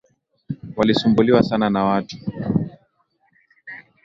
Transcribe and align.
Walisumbuliwa 0.75 1.43
sana 1.43 1.69
na 1.69 1.83
watu. 1.83 2.17